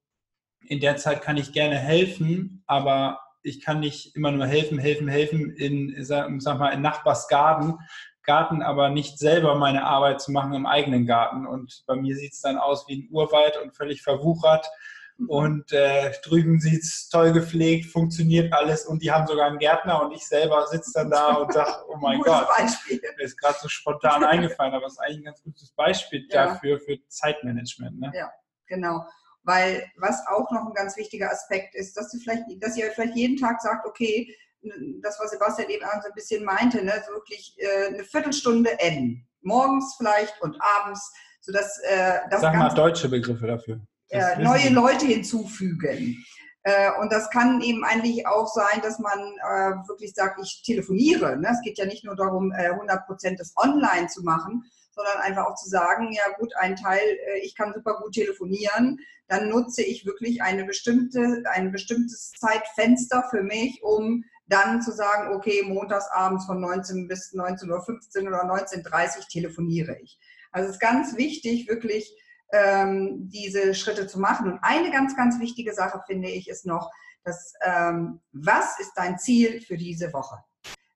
in 0.61 0.81
der 0.81 0.97
Zeit 0.97 1.23
kann 1.23 1.37
ich 1.37 1.53
gerne 1.53 1.77
helfen, 1.77 2.63
aber 2.67 3.21
ich 3.43 3.63
kann 3.63 3.81
nicht 3.81 4.17
immer 4.17 4.33
nur 4.33 4.47
helfen, 4.47 4.79
helfen, 4.79 5.09
helfen 5.09 5.51
in, 5.51 5.95
sag 6.05 6.59
mal, 6.59 6.71
in 6.71 6.83
Nachbarsgarten, 6.83 7.79
Garten, 8.25 8.61
aber 8.61 8.91
nicht 8.91 9.19
selber 9.19 9.55
meine 9.55 9.85
Arbeit 9.85 10.21
zu 10.21 10.33
machen 10.33 10.53
im 10.53 10.67
eigenen 10.67 11.07
Garten. 11.07 11.47
Und 11.47 11.85
bei 11.87 11.95
mir 11.95 12.17
sieht 12.17 12.33
es 12.33 12.41
dann 12.41 12.59
aus 12.59 12.87
wie 12.89 12.97
ein 12.97 13.09
Urwald 13.11 13.57
und 13.63 13.77
völlig 13.77 14.03
verwuchert. 14.03 14.67
Mhm. 15.19 15.31
Und 15.31 15.73
äh, 15.73 16.13
drüben 16.25 16.61
sieht 16.61 16.83
es 16.83 17.09
toll 17.09 17.33
gepflegt, 17.33 17.87
funktioniert 17.87 18.53
alles 18.53 18.85
und 18.85 19.03
die 19.03 19.11
haben 19.11 19.27
sogar 19.27 19.47
einen 19.47 19.59
Gärtner 19.59 20.03
und 20.03 20.13
ich 20.13 20.27
selber 20.27 20.67
sitze 20.67 20.93
dann 20.95 21.11
da 21.11 21.35
und 21.35 21.53
sage, 21.53 21.71
oh 21.89 21.97
mein 22.01 22.21
Gott, 22.21 22.47
Beispiel. 22.49 23.01
mir 23.17 23.25
ist 23.25 23.39
gerade 23.39 23.57
so 23.61 23.69
spontan 23.69 24.25
eingefallen, 24.25 24.75
aber 24.75 24.87
es 24.87 24.93
ist 24.93 24.99
eigentlich 24.99 25.19
ein 25.19 25.25
ganz 25.25 25.43
gutes 25.43 25.73
Beispiel 25.73 26.27
ja. 26.31 26.47
dafür, 26.47 26.79
für 26.79 26.99
Zeitmanagement. 27.09 27.99
Ne? 27.99 28.13
Ja, 28.15 28.31
genau. 28.67 29.07
Weil 29.43 29.91
was 29.97 30.23
auch 30.29 30.51
noch 30.51 30.67
ein 30.67 30.75
ganz 30.75 30.97
wichtiger 30.97 31.31
Aspekt 31.31 31.75
ist, 31.77 31.97
dass, 31.97 32.11
du 32.11 32.19
vielleicht, 32.19 32.45
dass 32.61 32.77
ihr 32.77 32.91
vielleicht 32.91 33.15
jeden 33.15 33.37
Tag 33.37 33.63
sagt, 33.63 33.87
okay, 33.87 34.35
das, 35.01 35.19
was 35.21 35.31
Sebastian 35.31 35.71
eben 35.71 35.85
so 36.03 36.09
ein 36.09 36.15
bisschen 36.15 36.45
meinte, 36.45 36.85
ne, 36.85 36.93
so 37.07 37.13
wirklich 37.13 37.57
äh, 37.59 37.95
eine 37.95 38.05
Viertelstunde 38.05 38.79
N. 38.81 39.25
Morgens 39.43 39.95
vielleicht 39.97 40.43
und 40.43 40.59
abends, 40.61 41.13
sodass 41.41 41.79
äh, 41.85 42.19
das 42.31 42.41
Sag 42.41 42.57
mal 42.57 42.75
deutsche 42.75 43.09
Begriffe 43.09 43.47
dafür. 43.47 43.81
Äh, 44.09 44.43
neue 44.43 44.71
Leute 44.71 45.07
hinzufügen. 45.07 46.25
Äh, 46.63 46.91
und 47.01 47.13
das 47.13 47.31
kann 47.31 47.61
eben 47.61 47.85
eigentlich 47.85 48.27
auch 48.27 48.47
sein, 48.47 48.81
dass 48.83 48.99
man 48.99 49.19
äh, 49.19 49.89
wirklich 49.89 50.15
sagt, 50.15 50.41
ich 50.43 50.63
telefoniere. 50.65 51.37
Ne? 51.37 51.49
Es 51.53 51.63
geht 51.63 51.79
ja 51.79 51.87
nicht 51.87 52.05
nur 52.05 52.17
darum, 52.17 52.53
100 52.53 53.07
Prozent 53.07 53.41
des 53.41 53.53
Online 53.57 54.09
zu 54.09 54.23
machen, 54.23 54.65
sondern 54.93 55.19
einfach 55.19 55.47
auch 55.47 55.57
zu 55.57 55.69
sagen, 55.69 56.13
ja 56.13 56.23
gut, 56.39 56.55
ein 56.57 56.77
Teil, 56.77 57.03
ich 57.43 57.55
kann 57.55 57.75
super 57.75 57.99
gut 58.03 58.15
telefonieren, 58.15 58.99
dann 59.29 59.49
nutze 59.49 59.83
ich 59.83 60.07
wirklich 60.07 60.43
eine 60.43 60.65
bestimmte, 60.65 61.43
ein 61.53 61.71
bestimmtes 61.73 62.31
Zeitfenster 62.33 63.25
für 63.31 63.43
mich, 63.43 63.83
um 63.83 64.25
dann 64.47 64.81
zu 64.81 64.93
sagen, 64.93 65.35
okay, 65.35 65.63
montags 65.67 66.07
abends 66.13 66.47
von 66.47 66.61
19 66.61 67.09
bis 67.09 67.35
19.15 67.35 68.23
Uhr 68.23 68.29
oder 68.29 68.45
19.30 68.45 69.19
Uhr 69.19 69.25
telefoniere 69.29 69.99
ich. 70.01 70.19
Also 70.53 70.69
es 70.69 70.77
ist 70.77 70.81
ganz 70.81 71.17
wichtig, 71.17 71.69
wirklich 71.69 72.17
ähm, 72.53 73.29
diese 73.29 73.75
Schritte 73.75 74.07
zu 74.07 74.21
machen. 74.21 74.53
Und 74.53 74.59
eine 74.63 74.91
ganz, 74.91 75.17
ganz 75.17 75.41
wichtige 75.41 75.75
Sache 75.75 76.03
finde 76.07 76.29
ich 76.29 76.49
ist 76.49 76.67
noch, 76.67 76.91
dass, 77.25 77.55
ähm, 77.65 78.21
was 78.33 78.79
ist 78.79 78.93
dein 78.95 79.19
Ziel 79.19 79.61
für 79.61 79.77
diese 79.77 80.13
Woche? 80.13 80.37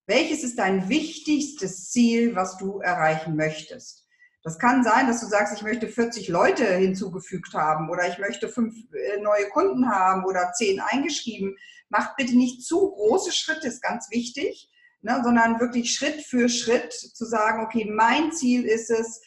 Welches 0.07 0.43
ist 0.43 0.59
dein 0.59 0.89
wichtigstes 0.89 1.91
Ziel, 1.91 2.35
was 2.35 2.57
du 2.57 2.81
erreichen 2.81 3.37
möchtest? 3.37 4.07
Das 4.43 4.59
kann 4.59 4.83
sein, 4.83 5.07
dass 5.07 5.21
du 5.21 5.27
sagst, 5.27 5.55
ich 5.55 5.63
möchte 5.63 5.87
40 5.87 6.29
Leute 6.29 6.65
hinzugefügt 6.65 7.53
haben 7.53 7.91
oder 7.91 8.09
ich 8.09 8.19
möchte 8.19 8.49
fünf 8.49 8.75
äh, 8.93 9.21
neue 9.21 9.49
Kunden 9.51 9.91
haben 9.91 10.25
oder 10.25 10.53
zehn 10.53 10.81
eingeschrieben. 10.81 11.57
Macht 11.91 12.17
bitte 12.17 12.37
nicht 12.37 12.65
zu 12.65 12.91
große 12.91 13.33
Schritte, 13.33 13.69
ist 13.69 13.83
ganz 13.83 14.11
wichtig, 14.11 14.71
ne, 15.03 15.21
sondern 15.23 15.61
wirklich 15.61 15.95
Schritt 15.95 16.23
für 16.23 16.49
Schritt 16.49 16.93
zu 16.93 17.27
sagen, 17.27 17.65
okay, 17.65 17.85
mein 17.85 18.33
Ziel 18.33 18.65
ist 18.65 18.91
es, 18.91 19.21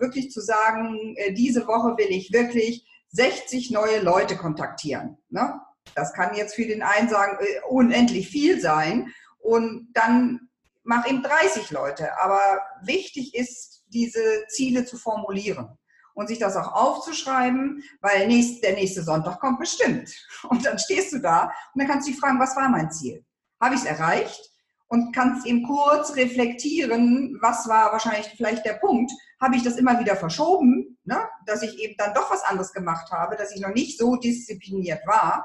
wirklich 0.00 0.30
zu 0.30 0.40
sagen, 0.40 1.14
äh, 1.16 1.32
diese 1.32 1.66
Woche 1.66 1.96
will 1.96 2.10
ich 2.10 2.32
wirklich 2.32 2.86
60 3.08 3.70
neue 3.70 4.00
Leute 4.00 4.36
kontaktieren. 4.36 5.18
Ne? 5.30 5.60
Das 5.94 6.12
kann 6.12 6.36
jetzt 6.36 6.54
für 6.54 6.66
den 6.66 6.82
einen 6.82 7.08
sagen, 7.08 7.38
äh, 7.40 7.60
unendlich 7.68 8.28
viel 8.28 8.60
sein. 8.60 9.12
Und 9.38 9.88
dann 9.94 10.48
mach 10.84 11.08
eben 11.08 11.22
30 11.22 11.70
Leute. 11.70 12.20
Aber 12.20 12.40
wichtig 12.82 13.34
ist, 13.34 13.84
diese 13.88 14.46
Ziele 14.48 14.84
zu 14.84 14.96
formulieren 14.96 15.78
und 16.14 16.28
sich 16.28 16.38
das 16.38 16.56
auch 16.56 16.72
aufzuschreiben, 16.72 17.82
weil 18.00 18.26
nächst, 18.26 18.62
der 18.62 18.74
nächste 18.74 19.02
Sonntag 19.02 19.38
kommt 19.38 19.60
bestimmt. 19.60 20.10
Und 20.48 20.64
dann 20.64 20.78
stehst 20.78 21.12
du 21.12 21.18
da 21.18 21.44
und 21.44 21.80
dann 21.80 21.88
kannst 21.88 22.08
du 22.08 22.12
dich 22.12 22.20
fragen, 22.20 22.40
was 22.40 22.56
war 22.56 22.68
mein 22.70 22.90
Ziel? 22.90 23.24
Habe 23.60 23.74
ich 23.74 23.82
es 23.82 23.86
erreicht? 23.86 24.50
Und 24.88 25.12
kannst 25.12 25.46
eben 25.46 25.64
kurz 25.64 26.14
reflektieren, 26.14 27.36
was 27.40 27.68
war 27.68 27.92
wahrscheinlich 27.92 28.28
vielleicht 28.36 28.64
der 28.64 28.74
Punkt. 28.74 29.10
Habe 29.40 29.56
ich 29.56 29.64
das 29.64 29.76
immer 29.76 29.98
wieder 29.98 30.14
verschoben, 30.14 30.96
ne? 31.04 31.18
dass 31.44 31.62
ich 31.62 31.78
eben 31.80 31.94
dann 31.98 32.14
doch 32.14 32.30
was 32.30 32.44
anderes 32.44 32.72
gemacht 32.72 33.10
habe, 33.10 33.36
dass 33.36 33.54
ich 33.54 33.60
noch 33.60 33.74
nicht 33.74 33.98
so 33.98 34.16
diszipliniert 34.16 35.04
war. 35.06 35.44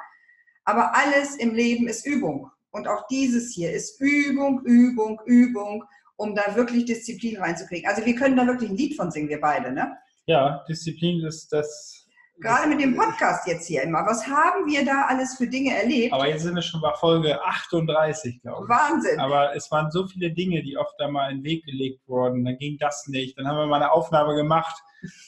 Aber 0.63 0.95
alles 0.95 1.36
im 1.36 1.55
Leben 1.55 1.88
ist 1.88 2.05
Übung. 2.05 2.51
Und 2.69 2.88
auch 2.88 3.07
dieses 3.07 3.51
hier 3.53 3.71
ist 3.71 4.00
Übung, 4.00 4.62
Übung, 4.63 5.19
Übung 5.25 5.83
um 6.21 6.36
da 6.36 6.55
wirklich 6.55 6.86
Disziplin 6.86 7.38
reinzukriegen. 7.38 7.89
Also 7.89 8.05
wir 8.05 8.15
können 8.15 8.38
da 8.38 8.45
wirklich 8.45 8.69
ein 8.69 8.77
Lied 8.77 8.95
von 8.95 9.10
singen, 9.10 9.29
wir 9.29 9.41
beide, 9.41 9.71
ne? 9.71 9.98
Ja, 10.27 10.63
Disziplin 10.69 11.25
ist 11.25 11.51
das. 11.51 12.00
Gerade 12.41 12.67
mit 12.67 12.81
dem 12.81 12.95
Podcast 12.95 13.48
jetzt 13.48 13.67
hier 13.67 13.83
immer. 13.83 14.03
Was 14.07 14.25
haben 14.25 14.65
wir 14.65 14.83
da 14.83 15.05
alles 15.07 15.36
für 15.38 15.48
Dinge 15.48 15.75
erlebt? 15.75 16.12
Aber 16.12 16.27
jetzt 16.27 16.41
sind 16.41 16.55
wir 16.55 16.62
schon 16.63 16.81
bei 16.81 16.91
Folge 16.95 17.39
38, 17.39 18.41
glaube 18.41 18.63
ich. 18.63 18.69
Wahnsinn. 18.69 19.19
Aber 19.19 19.55
es 19.55 19.69
waren 19.69 19.91
so 19.91 20.07
viele 20.07 20.31
Dinge, 20.31 20.63
die 20.63 20.75
oft 20.75 20.95
da 20.98 21.07
mal 21.07 21.29
in 21.31 21.38
den 21.38 21.43
Weg 21.43 21.65
gelegt 21.65 22.01
wurden. 22.07 22.43
Dann 22.43 22.57
ging 22.57 22.79
das 22.79 23.05
nicht. 23.07 23.38
Dann 23.38 23.48
haben 23.48 23.57
wir 23.57 23.67
mal 23.67 23.75
eine 23.75 23.91
Aufnahme 23.91 24.33
gemacht 24.36 24.75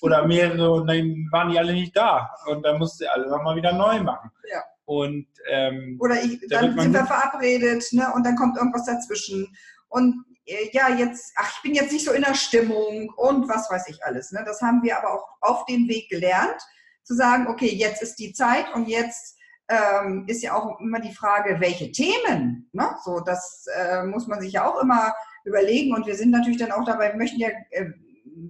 oder 0.02 0.26
mehrere 0.28 0.72
und 0.72 0.88
dann 0.88 1.28
waren 1.32 1.52
die 1.52 1.60
alle 1.60 1.74
nicht 1.74 1.96
da. 1.96 2.32
Und 2.48 2.66
dann 2.66 2.80
musste 2.80 3.12
alle 3.12 3.30
nochmal 3.30 3.56
wieder 3.58 3.74
neu 3.74 4.02
machen. 4.02 4.32
Ja. 4.52 4.64
Und, 4.86 5.28
ähm, 5.50 5.98
oder 6.02 6.16
ich, 6.16 6.40
dann 6.50 6.78
sind 6.78 6.94
wir 6.94 7.06
verabredet 7.06 7.86
ne, 7.92 8.12
und 8.16 8.26
dann 8.26 8.36
kommt 8.36 8.58
irgendwas 8.58 8.86
dazwischen. 8.86 9.56
Und 9.90 10.26
äh, 10.46 10.70
ja, 10.74 10.90
jetzt, 10.90 11.32
ach, 11.38 11.52
ich 11.56 11.62
bin 11.62 11.76
jetzt 11.76 11.92
nicht 11.92 12.06
so 12.06 12.12
in 12.12 12.24
der 12.24 12.34
Stimmung 12.34 13.10
und 13.18 13.48
was 13.48 13.70
weiß 13.70 13.88
ich 13.88 14.04
alles. 14.04 14.32
Ne? 14.32 14.44
Das 14.46 14.62
haben 14.62 14.82
wir 14.82 14.98
aber 14.98 15.14
auch 15.14 15.28
auf 15.42 15.66
dem 15.68 15.88
Weg 15.88 16.10
gelernt, 16.10 16.62
zu 17.04 17.16
sagen, 17.16 17.48
okay, 17.48 17.70
jetzt 17.70 18.02
ist 18.02 18.16
die 18.16 18.34
Zeit 18.34 18.66
und 18.74 18.88
jetzt 18.88 19.38
ähm, 19.70 20.26
ist 20.28 20.44
ja 20.44 20.56
auch 20.56 20.80
immer 20.80 21.00
die 21.00 21.14
Frage, 21.14 21.60
welche 21.60 21.92
Themen. 21.92 22.70
Ne? 22.74 22.96
So, 23.04 23.20
das 23.20 23.66
äh, 23.76 24.04
muss 24.04 24.28
man 24.28 24.42
sich 24.42 24.54
ja 24.54 24.66
auch 24.66 24.82
immer 24.82 25.14
überlegen 25.46 25.94
und 25.96 26.06
wir 26.06 26.16
sind 26.16 26.32
natürlich 26.32 26.60
dann 26.60 26.72
auch 26.72 26.86
dabei, 26.86 27.10
wir 27.10 27.18
möchten 27.18 27.40
ja 27.40 27.50
äh, 27.72 27.90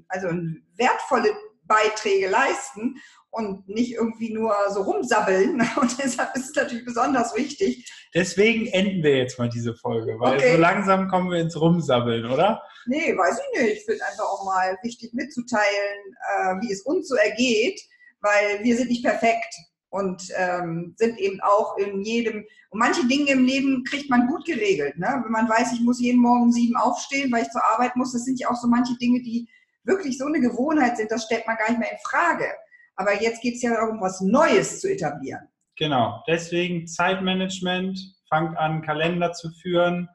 also 0.07 0.29
wertvolle 0.77 1.31
Beiträge 1.65 2.29
leisten 2.29 2.95
und 3.31 3.67
nicht 3.67 3.93
irgendwie 3.93 4.31
nur 4.31 4.53
so 4.69 4.83
rumsabbeln. 4.83 5.67
Und 5.81 5.97
deshalb 5.97 6.35
ist 6.35 6.49
es 6.49 6.55
natürlich 6.55 6.85
besonders 6.85 7.35
wichtig. 7.35 7.91
Deswegen 8.13 8.67
enden 8.67 9.01
wir 9.01 9.17
jetzt 9.17 9.39
mal 9.39 9.49
diese 9.49 9.73
Folge, 9.73 10.19
weil 10.19 10.37
okay. 10.37 10.51
so 10.51 10.57
langsam 10.59 11.07
kommen 11.07 11.31
wir 11.31 11.39
ins 11.39 11.59
Rumsabbeln, 11.59 12.29
oder? 12.29 12.61
Nee, 12.85 13.17
weiß 13.17 13.39
ich 13.39 13.59
nicht. 13.59 13.77
Ich 13.77 13.85
finde 13.85 14.05
einfach 14.05 14.25
auch 14.25 14.45
mal 14.45 14.77
wichtig 14.83 15.13
mitzuteilen, 15.13 16.15
äh, 16.35 16.55
wie 16.61 16.71
es 16.71 16.81
uns 16.83 17.07
so 17.07 17.15
ergeht, 17.15 17.81
weil 18.23 18.63
wir 18.63 18.75
sind 18.75 18.89
nicht 18.89 19.03
perfekt 19.03 19.53
und 19.89 20.23
ähm, 20.35 20.95
sind 20.97 21.19
eben 21.19 21.39
auch 21.41 21.77
in 21.77 22.01
jedem, 22.01 22.45
und 22.71 22.79
manche 22.79 23.05
Dinge 23.07 23.31
im 23.31 23.45
Leben 23.45 23.83
kriegt 23.83 24.09
man 24.09 24.25
gut 24.25 24.45
geregelt. 24.45 24.97
Ne? 24.97 25.21
Wenn 25.23 25.31
man 25.31 25.47
weiß, 25.47 25.73
ich 25.73 25.81
muss 25.81 26.01
jeden 26.01 26.21
Morgen 26.21 26.43
um 26.43 26.51
sieben 26.51 26.75
aufstehen, 26.75 27.31
weil 27.31 27.43
ich 27.43 27.49
zur 27.49 27.63
Arbeit 27.63 27.95
muss, 27.95 28.13
das 28.13 28.25
sind 28.25 28.39
ja 28.39 28.49
auch 28.49 28.55
so 28.55 28.67
manche 28.67 28.97
Dinge, 28.97 29.21
die 29.21 29.47
wirklich 29.83 30.17
so 30.17 30.25
eine 30.25 30.39
Gewohnheit 30.39 30.97
sind, 30.97 31.11
das 31.11 31.25
stellt 31.25 31.45
man 31.45 31.57
gar 31.57 31.69
nicht 31.69 31.79
mehr 31.79 31.91
in 31.91 31.97
Frage. 32.03 32.45
Aber 32.95 33.21
jetzt 33.21 33.41
geht 33.41 33.55
es 33.55 33.61
ja 33.61 33.73
darum, 33.73 34.01
was 34.01 34.21
Neues 34.21 34.79
zu 34.79 34.89
etablieren. 34.91 35.47
Genau, 35.75 36.23
deswegen 36.27 36.87
Zeitmanagement, 36.87 37.99
fangt 38.29 38.57
an, 38.57 38.81
Kalender 38.81 39.33
zu 39.33 39.49
führen, 39.61 40.07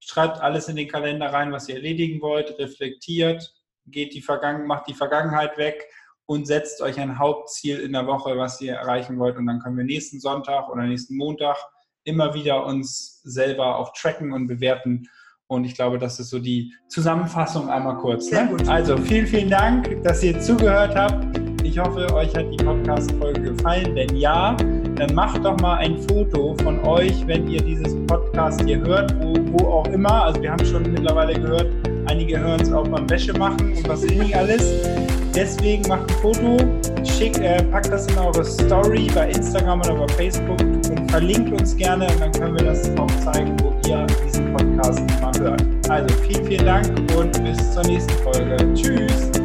schreibt 0.00 0.40
alles 0.40 0.68
in 0.68 0.76
den 0.76 0.88
Kalender 0.88 1.32
rein, 1.32 1.52
was 1.52 1.68
ihr 1.68 1.76
erledigen 1.76 2.20
wollt, 2.20 2.58
reflektiert, 2.58 3.52
geht 3.86 4.14
die 4.14 4.22
Vergangen 4.22 4.66
macht 4.66 4.88
die 4.88 4.94
Vergangenheit 4.94 5.58
weg 5.58 5.86
und 6.26 6.46
setzt 6.46 6.82
euch 6.82 6.98
ein 6.98 7.18
Hauptziel 7.18 7.78
in 7.78 7.92
der 7.92 8.06
Woche, 8.06 8.36
was 8.36 8.60
ihr 8.60 8.74
erreichen 8.74 9.18
wollt. 9.18 9.36
Und 9.36 9.46
dann 9.46 9.60
können 9.60 9.76
wir 9.76 9.84
nächsten 9.84 10.20
Sonntag 10.20 10.68
oder 10.68 10.82
nächsten 10.82 11.16
Montag 11.16 11.56
immer 12.04 12.34
wieder 12.34 12.64
uns 12.66 13.20
selber 13.22 13.78
auch 13.78 13.92
tracken 13.92 14.32
und 14.32 14.46
bewerten. 14.46 15.08
Und 15.48 15.64
ich 15.64 15.74
glaube, 15.74 15.98
das 15.98 16.18
ist 16.18 16.30
so 16.30 16.40
die 16.40 16.72
Zusammenfassung 16.88 17.70
einmal 17.70 17.96
kurz. 17.98 18.30
Ne? 18.32 18.56
Also 18.66 18.96
vielen, 18.96 19.26
vielen 19.26 19.50
Dank, 19.50 20.02
dass 20.02 20.22
ihr 20.22 20.38
zugehört 20.40 20.96
habt. 20.96 21.38
Ich 21.62 21.78
hoffe, 21.78 22.12
euch 22.14 22.34
hat 22.34 22.46
die 22.52 22.64
Podcast-Folge 22.64 23.42
gefallen. 23.42 23.94
Wenn 23.94 24.16
ja, 24.16 24.56
dann 24.96 25.14
macht 25.14 25.44
doch 25.44 25.56
mal 25.60 25.76
ein 25.76 25.98
Foto 26.08 26.56
von 26.62 26.80
euch, 26.84 27.26
wenn 27.26 27.48
ihr 27.48 27.62
dieses 27.62 27.94
Podcast 28.06 28.62
hier 28.64 28.80
hört, 28.80 29.14
wo, 29.22 29.34
wo 29.52 29.68
auch 29.68 29.86
immer. 29.88 30.24
Also 30.24 30.42
wir 30.42 30.50
haben 30.50 30.64
schon 30.64 30.82
mittlerweile 30.82 31.34
gehört, 31.34 31.70
einige 32.06 32.38
hören 32.38 32.60
es 32.60 32.72
auch 32.72 32.86
beim 32.88 33.08
Wäsche 33.10 33.32
machen 33.34 33.72
und 33.76 33.88
was 33.88 34.02
nicht 34.02 34.36
alles. 34.36 34.62
Deswegen 35.34 35.86
macht 35.88 36.10
ein 36.10 36.16
Foto, 36.22 36.56
schickt, 37.04 37.38
äh, 37.38 37.62
packt 37.64 37.92
das 37.92 38.06
in 38.06 38.18
eure 38.18 38.44
Story 38.44 39.06
bei 39.14 39.30
Instagram 39.30 39.80
oder 39.80 39.94
bei 39.94 40.08
Facebook 40.14 40.58
und 40.60 41.10
verlinkt 41.10 41.52
uns 41.52 41.76
gerne 41.76 42.06
und 42.06 42.20
dann 42.20 42.32
können 42.32 42.56
wir 42.56 42.64
das 42.64 42.88
auch 42.96 43.32
zeigen, 43.32 43.54
wo 43.60 43.74
ihr 43.88 44.06
diesen 44.24 44.52
Podcast 44.54 45.02
mal 45.20 45.32
hört. 45.38 45.62
Also 45.90 46.14
vielen, 46.26 46.46
vielen 46.46 46.64
Dank 46.64 46.86
und 47.16 47.44
bis 47.44 47.72
zur 47.72 47.82
nächsten 47.84 48.14
Folge. 48.22 48.56
Tschüss! 48.74 49.35